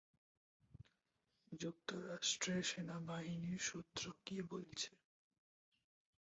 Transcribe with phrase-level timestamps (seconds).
[1.51, 4.89] যুক্তরাষ্ট্রের সেনাবাহিনীর সূত্র কি বলছে?